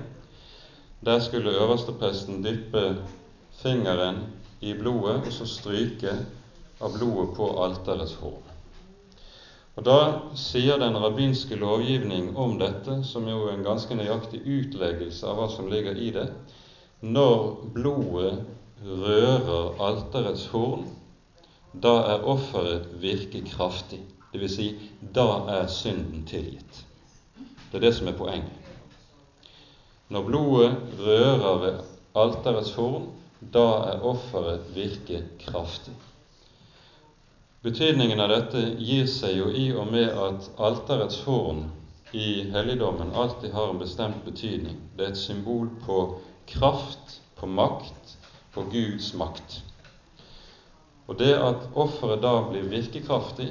[1.06, 2.82] Der skulle øverstepresten dyppe
[3.62, 4.24] fingeren
[4.60, 6.18] i blodet og så stryke
[6.82, 8.45] av blodet på alterets horn.
[9.76, 9.96] Og Da
[10.40, 15.48] sier den rabbinske lovgivning om dette, som jo er en ganske nøyaktig utleggelse av hva
[15.52, 16.30] som ligger i det,
[17.04, 17.42] når
[17.74, 18.38] blodet
[18.80, 20.86] rører alterets horn,
[21.76, 24.00] da er offeret virke kraftig.
[24.32, 24.56] Dvs.
[24.56, 26.82] Si, da er synden tilgitt.
[27.68, 29.52] Det er det som er poenget.
[30.08, 31.78] Når blodet rører ved
[32.16, 33.10] alterets horn,
[33.40, 35.92] da er offeret virke kraftig.
[37.66, 41.64] Betydningen av dette gir seg jo i og med at alterets horn
[42.14, 44.76] i helligdommen alltid har en bestemt betydning.
[44.94, 45.96] Det er et symbol på
[46.46, 48.12] kraft, på makt,
[48.54, 49.56] på Guds makt.
[51.10, 53.48] Og det at offeret da blir virkekraftig,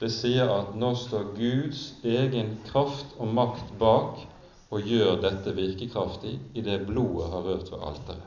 [0.00, 4.26] det sier at nå står Guds egen kraft og makt bak
[4.74, 8.26] og gjør dette virkekraftig i det blodet har rørt ved alteret.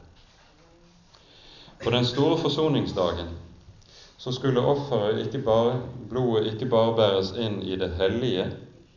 [1.84, 3.36] På den store forsoningsdagen
[4.20, 8.50] så skulle offeret ikke bare, blodet ikke bare bæres inn i det hellige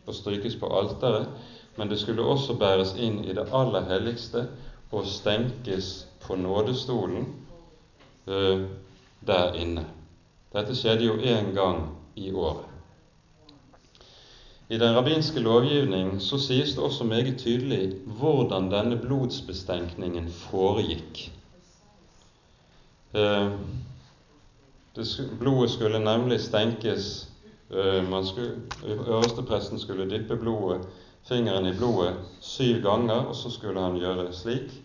[0.07, 1.29] og strykes på alteret,
[1.77, 4.49] men det skulle også bæres inn i det aller helligste
[4.91, 5.93] og stenkes
[6.27, 7.29] på nådestolen
[8.27, 8.65] uh,
[9.27, 9.87] der inne.
[10.53, 12.67] Dette skjedde jo én gang i året.
[14.69, 21.29] I den rabbinske lovgivning så sies det også meget tydelig hvordan denne blodsbestenkningen foregikk.
[23.15, 23.53] Uh,
[25.39, 27.29] blodet skulle nemlig stenkes
[27.71, 30.87] skulle, Øverstepresten skulle dyppe blodet,
[31.29, 34.83] fingeren i blodet syv ganger, og så skulle han gjøre slik.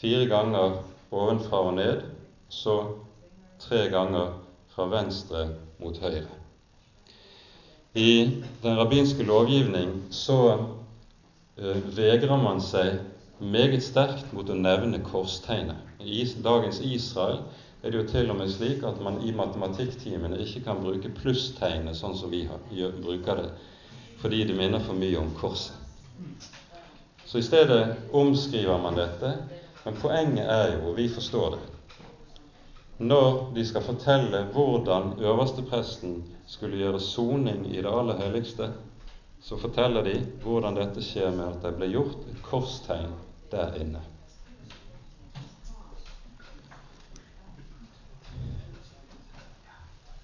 [0.00, 2.02] fire ganger ovenfra og ned,
[2.48, 2.84] så
[3.58, 4.32] tre ganger
[4.68, 5.48] fra venstre
[5.78, 6.30] mot høyre.
[7.94, 13.00] I den rabbinske lovgivning så uh, vegrer man seg
[13.40, 15.76] meget sterkt mot å nevne korstegnet.
[16.00, 17.42] I dagens Israel
[17.82, 21.96] er det jo til og med slik at man i matematikktimene ikke kan bruke plusstegnet
[21.96, 23.50] sånn som vi bruker det,
[24.20, 25.76] fordi det minner for mye om korset.
[27.24, 29.32] Så i stedet omskriver man dette,
[29.84, 31.66] men poenget er jo, og vi forstår det,
[33.00, 38.68] når de skal fortelle hvordan øverstepresten skulle gjøre soning i det aller helligste,
[39.40, 43.14] så forteller de hvordan dette skjer med at det ble gjort et korstegn
[43.54, 44.02] der inne.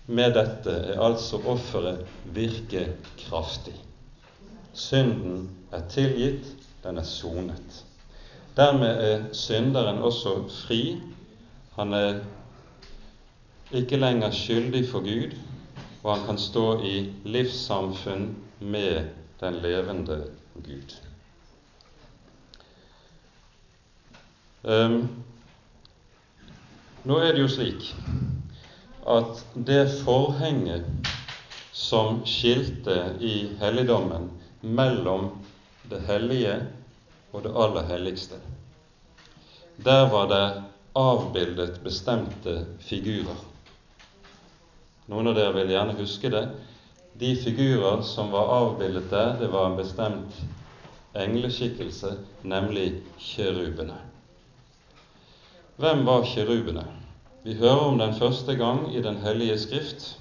[0.06, 3.74] Med dette er altså offeret virkekraftig.
[4.72, 6.46] Synden er tilgitt,
[6.84, 7.82] den er sonet.
[8.56, 11.00] Dermed er synderen også fri.
[11.74, 12.20] Han er
[13.72, 15.34] ikke lenger skyldig for Gud,
[16.02, 19.08] og han kan stå i livssamfunn med
[19.40, 20.22] den levende
[20.54, 20.94] Gud.
[24.62, 25.08] Um,
[27.04, 27.92] nå er det jo slik
[29.06, 30.84] at det forhenget
[31.72, 34.30] som skilte i helligdommen
[34.60, 35.28] mellom
[35.86, 36.56] det hellige
[37.30, 38.40] og det aller helligste,
[39.76, 40.46] der var det
[40.96, 43.38] avbildet bestemte figurer.
[45.06, 46.42] Noen av dere vil gjerne huske det.
[47.14, 50.40] De figurer som var avbildet der, det var en bestemt
[51.16, 52.88] engleskikkelse, nemlig
[53.22, 54.00] kjerubene.
[55.76, 56.88] Hvem var kjerubene?
[57.46, 60.18] Vi hører om den første gang i Den hellige skrift,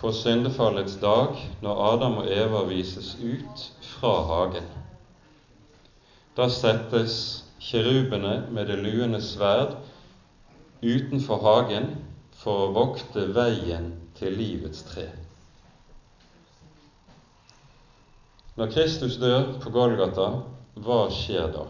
[0.00, 4.66] på syndefallets dag, når Adam og Eva vises ut fra hagen.
[6.36, 9.76] Da settes kirubene med det luende sverd
[10.82, 11.92] utenfor hagen
[12.42, 15.06] for å vokte veien til livets tre.
[18.58, 20.32] Når Kristus dør på Golgata,
[20.74, 21.68] hva skjer da?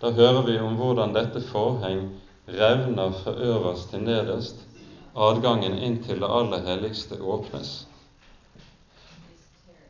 [0.00, 2.06] Da hører vi om hvordan dette forheng
[2.48, 4.56] revner fra øverst til nederst.
[5.16, 7.86] Adgangen inn til det aller helligste åpnes.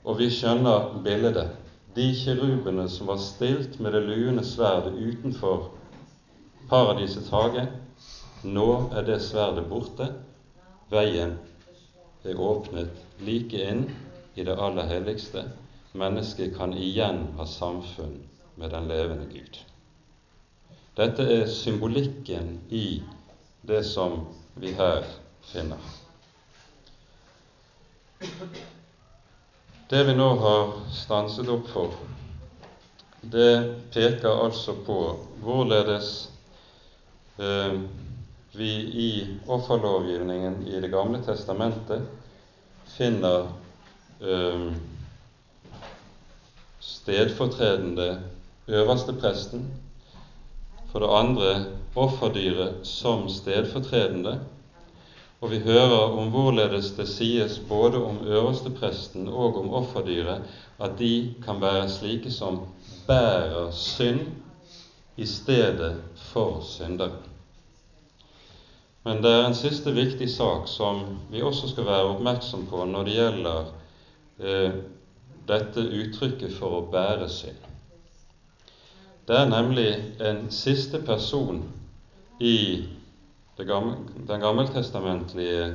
[0.04, 1.48] Og vi skjønner bildet.
[1.96, 5.70] De kirubene som var stilt med det luende sverdet utenfor
[6.68, 7.68] paradisets hage,
[8.44, 10.10] nå er det sverdet borte.
[10.92, 11.38] Veien
[12.24, 13.86] er åpnet like inn
[14.34, 15.46] i det aller helligste.
[15.94, 18.18] Mennesket kan igjen ha samfunn
[18.58, 19.62] med den levende Gud.
[20.94, 23.02] Dette er symbolikken i
[23.66, 24.20] det som
[24.54, 25.02] vi her
[25.42, 25.80] finner.
[29.90, 31.96] Det vi nå har stanset opp for,
[33.20, 33.50] det
[33.94, 34.98] peker altså på
[35.42, 36.10] hvorledes
[37.42, 37.74] eh,
[38.54, 38.70] vi
[39.04, 39.10] i
[39.50, 42.06] offerlovgivningen i Det gamle testamentet
[42.94, 43.48] finner
[44.22, 44.68] eh,
[46.80, 48.08] stedfortredende
[48.68, 49.66] øverstepresten,
[50.94, 51.54] for det andre
[51.98, 54.36] offerdyret som stedfortredende,
[55.42, 60.46] og vi hører om hvorledes det sies både om øverstepresten og om offerdyret
[60.78, 62.60] at de kan være slike som
[63.08, 64.22] bærer synd
[65.18, 65.96] i stedet
[66.30, 67.18] for syndere.
[69.02, 73.10] Men det er en siste viktig sak som vi også skal være oppmerksom på når
[73.10, 73.70] det gjelder
[74.38, 74.82] eh,
[75.50, 77.73] dette uttrykket for å bære synd.
[79.28, 79.88] Det er nemlig
[80.20, 81.62] en siste person
[82.40, 82.84] i
[83.56, 85.74] den gammeltestamentlige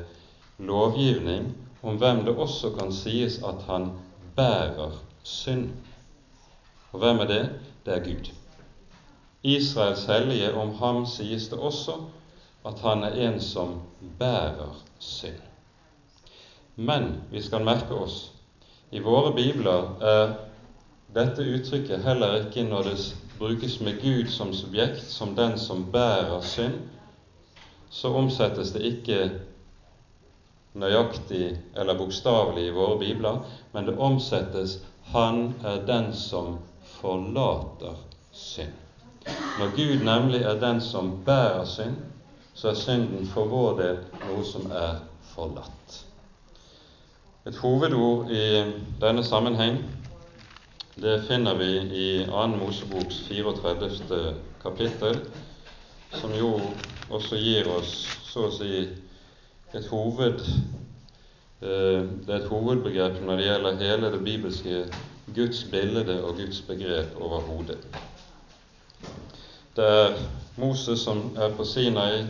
[0.57, 1.47] lovgivning
[1.81, 3.91] om hvem det også kan sies at han
[4.35, 4.91] bærer
[5.23, 5.69] synd.
[6.91, 7.49] Og hvem er det?
[7.85, 8.29] Det er Gud.
[9.43, 11.95] Israels hellige, om ham sies det også
[12.65, 13.81] at han er en som
[14.19, 15.41] bærer synd.
[16.75, 18.31] Men vi skal merke oss
[18.91, 20.35] i våre bibler er
[21.15, 22.99] dette uttrykket heller ikke når det
[23.39, 26.73] brukes med Gud som subjekt, som den som bærer synd,
[27.89, 29.31] så omsettes det ikke
[30.73, 33.39] nøyaktig eller bokstavelig i våre bibler,
[33.73, 37.95] men det omsettes 'Han er den som forlater
[38.33, 38.89] synd'.
[39.59, 41.95] Når Gud nemlig er den som bærer synd,
[42.53, 46.05] så er synden for vår del noe som er forlatt.
[47.47, 48.63] Et hovedord i
[49.01, 49.77] denne sammenheng
[51.01, 52.47] det finner vi i 2.
[52.47, 54.33] Moseboks 34.
[54.61, 55.19] kapittel,
[56.11, 56.49] som jo
[57.09, 57.93] også gir oss
[58.27, 58.81] så å si
[59.71, 64.81] et hoved eh, det er et hovedbegrep når det gjelder hele det bibelske
[65.35, 67.79] Guds bilde og Guds begrep overhodet.
[69.77, 70.17] Det er
[70.59, 72.25] Moses som er på Sinai,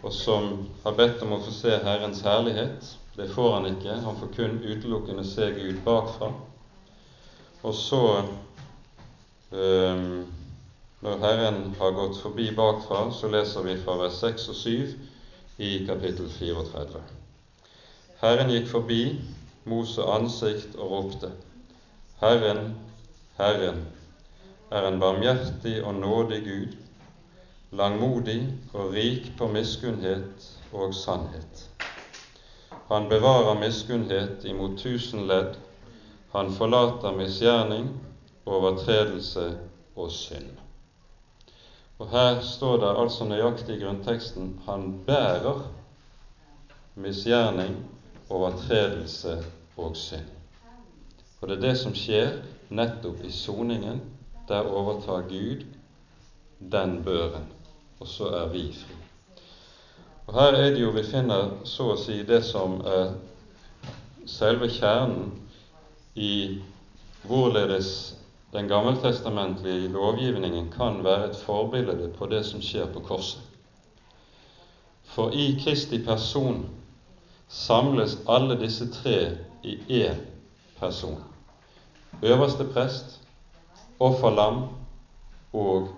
[0.00, 0.52] og som
[0.86, 2.94] har bedt om å få se Herrens herlighet.
[3.18, 3.98] Det får han ikke.
[4.06, 6.30] Han får kun utelukkende se Gud bakfra.
[7.62, 8.22] Og så,
[9.50, 10.26] um,
[11.00, 14.88] når Herren har gått forbi bakfra, så leser vi fra vers 6 og 7
[15.60, 17.02] i kapittel 34.
[18.20, 19.02] Herren gikk forbi
[19.68, 21.32] Mose ansikt og ropte:"
[22.20, 22.74] Herren,
[23.36, 23.84] Herren,
[24.70, 26.76] er en barmhjertig og nådig Gud,
[27.72, 28.42] langmodig
[28.72, 31.68] og rik på miskunnhet og sannhet.
[32.88, 35.56] Han bevarer miskunnhet imot tusen ledd,
[36.32, 37.88] han forlater misgjerning,
[38.46, 39.58] overtredelse
[39.96, 40.50] og synd.
[41.98, 45.64] Og Her står det altså nøyaktig i grunnteksten han bærer
[46.94, 47.74] misgjerning,
[48.30, 49.44] overtredelse
[49.76, 50.30] og synd.
[51.40, 52.38] Og det er det som skjer
[52.70, 54.00] nettopp i soningen.
[54.48, 55.66] Der overtar Gud
[56.72, 57.46] den børen,
[58.00, 58.96] og så er vi fri.
[60.26, 63.14] Og Her er det jo vi finner så å si det som er
[64.26, 65.30] selve kjernen
[66.20, 66.62] i
[67.22, 68.16] hvorledes
[68.52, 73.40] den gammeltestamentlige lovgivningen kan være et forbilde på det som skjer på korset.
[75.04, 76.64] For i Kristi person
[77.48, 80.20] samles alle disse tre i én
[80.78, 81.22] person
[82.22, 83.20] øverste prest,
[84.00, 84.62] offerlam
[85.52, 85.88] og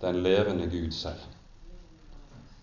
[0.00, 1.20] den levende Gud selv.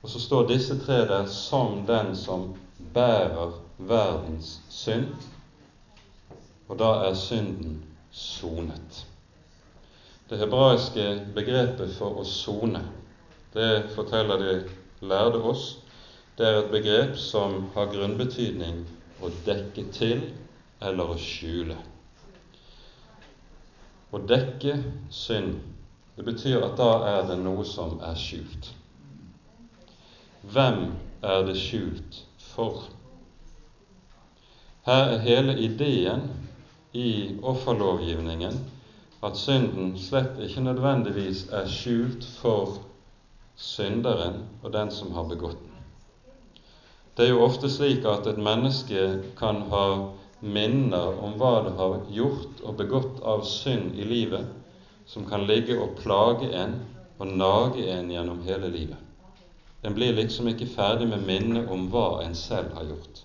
[0.03, 2.55] Og så står disse tre der som den som
[2.93, 5.07] bærer verdens synd,
[6.73, 9.03] og da er synden sonet.
[10.29, 11.03] Det hebraiske
[11.35, 12.81] begrepet for å sone,
[13.53, 14.53] det forteller de
[15.05, 15.67] lærde oss,
[16.33, 18.79] det er et begrep som har grunnbetydning
[19.21, 20.23] å dekke til
[20.81, 21.77] eller å skjule.
[24.09, 24.79] Å dekke
[25.13, 25.59] synd,
[26.17, 28.71] det betyr at da er det noe som er skjult.
[30.49, 30.87] Hvem
[31.21, 32.87] er det skjult for?
[34.89, 36.25] Her er hele ideen
[36.93, 38.57] i offerlovgivningen
[39.23, 42.77] at synden slett ikke nødvendigvis er skjult for
[43.55, 45.69] synderen og den som har begått den.
[47.17, 49.05] Det er jo ofte slik at et menneske
[49.37, 49.85] kan ha
[50.41, 54.47] minner om hva det har gjort og begått av synd i livet,
[55.05, 56.79] som kan ligge og plage en
[57.19, 58.99] og nage en gjennom hele livet.
[59.83, 63.23] En blir liksom ikke ferdig med minnet om hva en selv har gjort.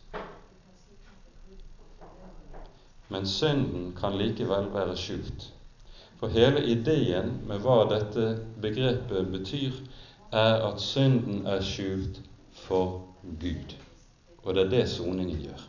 [3.09, 5.49] Men synden kan likevel være skjult.
[6.21, 8.27] For hele ideen med hva dette
[8.63, 9.77] begrepet betyr,
[10.33, 12.21] er at synden er skjult
[12.53, 13.01] for
[13.41, 13.75] Gud.
[14.43, 15.65] Og det er det soningen gjør.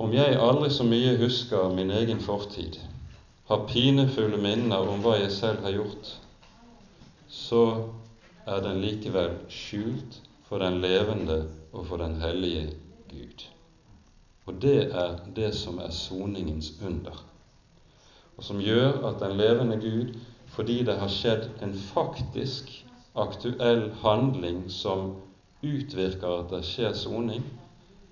[0.00, 2.78] Om jeg aldri så mye husker min egen fortid,
[3.50, 6.12] har pinefulle minner om hva jeg selv har gjort,
[7.28, 7.64] så
[8.46, 11.42] er den likevel skjult for den levende
[11.72, 12.68] og for den hellige
[13.10, 13.44] Gud.
[14.50, 17.14] Og det er det som er soningens under,
[18.36, 20.16] og som gjør at den levende Gud,
[20.50, 22.72] fordi det har skjedd en faktisk
[23.14, 25.12] aktuell handling som
[25.62, 27.44] utvirker at det skjer soning,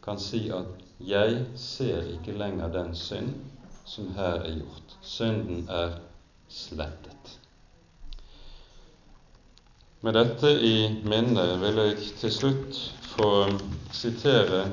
[0.05, 0.71] kan si at
[1.01, 3.35] 'Jeg ser ikke lenger den synd
[3.85, 4.97] som her er gjort'.
[5.03, 5.91] Synden er
[6.49, 7.39] slettet.
[10.01, 13.59] Med dette i minne vil jeg til slutt få
[13.93, 14.71] sitere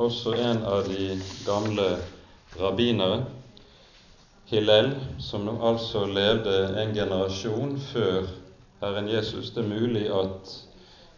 [0.00, 1.12] også en av de
[1.46, 1.90] gamle
[2.56, 3.24] rabbinere,
[4.50, 4.90] Hillel,
[5.22, 8.24] som altså levde en generasjon før
[8.80, 9.52] Herren Jesus.
[9.54, 10.54] Det er mulig at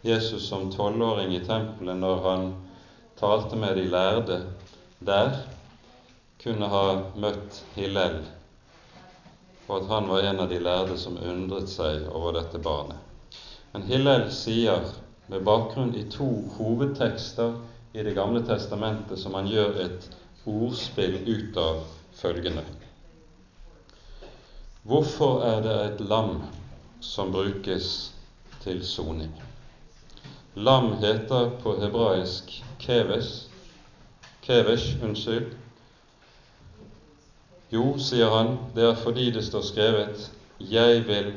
[0.05, 2.45] Jesus som tolvåring i tempelet, når han
[3.17, 4.39] talte med de lærde
[4.99, 5.33] der,
[6.43, 8.19] kunne ha møtt Hillel,
[9.65, 12.99] og at han var en av de lærde som undret seg over dette barnet.
[13.73, 14.91] Men Hillel sier,
[15.31, 16.27] med bakgrunn i to
[16.59, 17.55] hovedtekster
[17.93, 20.07] i Det gamle testamentet, som han gjør et
[20.49, 21.83] ordspill ut av
[22.17, 22.63] følgende
[24.83, 26.41] Hvorfor er det et lam
[26.99, 28.11] som brukes
[28.63, 29.31] til soning?
[30.55, 33.29] Lam heter på hebraisk keves,
[34.43, 35.53] kevesh, unnskyld.
[37.71, 41.33] Jo, sier han, det er fordi det står skrevet:" Jeg vil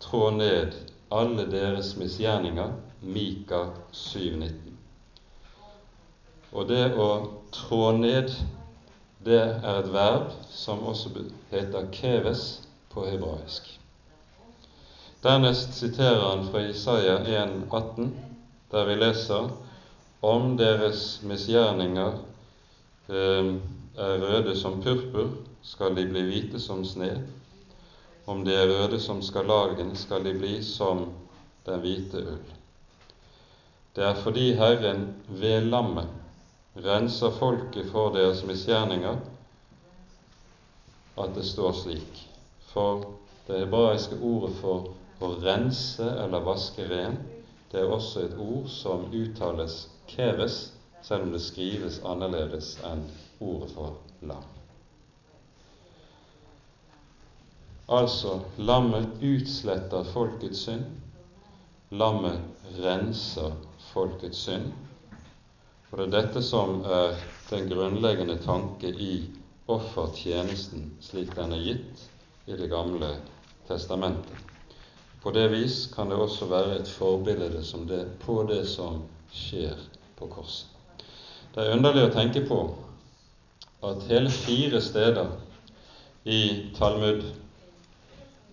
[0.00, 0.76] trå ned
[1.10, 2.72] alle deres misgjerninger.
[3.00, 4.75] Mika 7,19.
[6.56, 7.08] Og det å
[7.52, 8.32] trå ned,
[9.26, 11.12] det er et verb som også
[11.50, 12.44] heter keves
[12.92, 13.68] på hebraisk.
[15.24, 18.08] Dernest siterer han fra Isaiah 1,18,
[18.72, 19.50] der vi leser
[20.24, 22.16] om deres misgjerninger
[23.12, 23.52] eh,
[24.06, 25.34] er røde som purpur,
[25.66, 27.18] skal de bli hvite som sne.
[28.26, 31.04] om de er røde som skarlagen, skal de bli som
[31.66, 32.48] den hvite ull.
[33.94, 36.25] Det er fordi Herren ved lammet
[36.84, 39.20] renser folket for deres misgjerninger,
[41.16, 42.22] at det står slik.
[42.72, 43.06] For
[43.46, 44.90] det hebraiske ordet for
[45.24, 47.16] å rense eller vaske ren,
[47.72, 50.58] det er også et ord som uttales keves,
[51.02, 53.06] selv om det skrives annerledes enn
[53.40, 53.96] ordet for
[54.26, 54.44] lam.
[57.86, 60.88] Altså, lammet utsletter folkets synd.
[61.94, 62.42] Lammet
[62.82, 63.54] renser
[63.92, 64.72] folkets synd.
[65.90, 67.14] Og det er dette som er
[67.50, 69.12] den grunnleggende tanke i
[69.70, 72.02] offertjenesten slik den er gitt
[72.46, 73.12] i Det gamle
[73.68, 74.34] testamentet.
[75.22, 77.48] På det vis kan det også være et forbilde
[77.88, 79.00] det, på det som
[79.34, 79.74] skjer
[80.18, 80.66] på korset.
[81.54, 82.60] Det er underlig å tenke på
[83.86, 85.32] at hele fire steder
[86.26, 87.24] i Talmud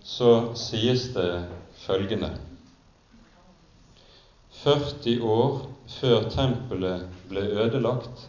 [0.02, 1.44] så sies det
[1.84, 2.32] følgende
[4.64, 5.58] 40 år
[5.98, 8.22] før tempelet ble ødelagt,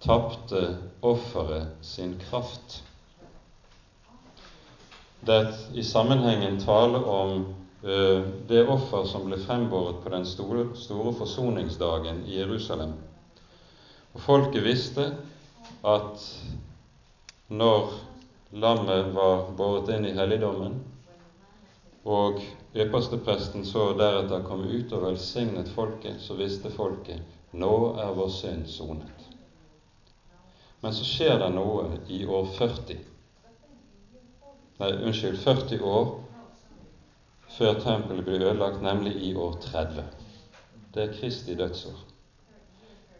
[0.00, 0.62] tapte
[1.04, 2.78] offeret sin kraft.
[5.24, 5.42] Det
[5.76, 7.44] i sammenhengen tale om
[7.84, 7.98] ø,
[8.48, 12.96] det offer som ble frembåret på den store, store forsoningsdagen i Jerusalem.
[14.14, 15.10] Og Folket visste
[15.84, 16.26] at
[17.52, 17.92] når
[18.56, 20.80] lammet var båret inn i helligdommen,
[22.04, 22.40] og
[22.74, 27.22] ypperstepresten så deretter komme ut og velsignet folket, så visste folket
[27.54, 29.28] nå er vår synd sonet.
[30.82, 33.02] Men så skjer det noe i år 40
[34.74, 36.08] Nei, unnskyld, 40 år
[37.54, 40.02] før tempelet blir ødelagt, nemlig i år 30.
[40.94, 42.00] Det er Kristi dødsår.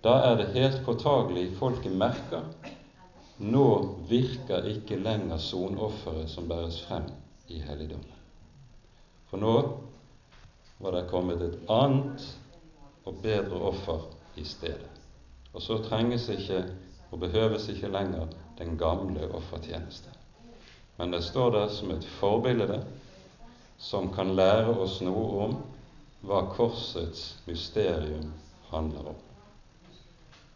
[0.02, 2.42] Da er det helt påtagelig folket merker
[3.38, 3.68] nå
[4.08, 7.08] virker ikke lenger sonofferet som bæres frem
[7.50, 8.13] i helligdommen.
[9.30, 9.54] For nå
[10.78, 12.26] var det kommet et annet
[13.04, 14.08] og bedre offer
[14.40, 14.90] i stedet.
[15.54, 16.64] Og så trenges ikke
[17.10, 18.26] og behøves ikke lenger
[18.58, 20.10] den gamle offertjeneste.
[20.96, 22.80] Men det står der som et forbilde
[23.78, 25.56] som kan lære oss noe om
[26.24, 28.32] hva korsets mysterium
[28.70, 29.22] handler om.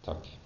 [0.07, 0.38] Takk.